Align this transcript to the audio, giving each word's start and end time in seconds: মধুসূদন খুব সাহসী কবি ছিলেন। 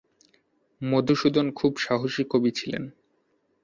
মধুসূদন 0.81 1.47
খুব 1.51 1.71
সাহসী 1.77 2.23
কবি 2.31 2.51
ছিলেন। 2.51 2.83